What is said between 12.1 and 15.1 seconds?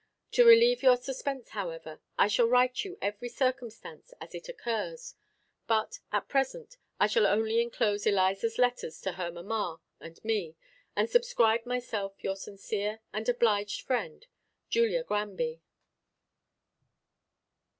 your sincere and obliged friend, JULIA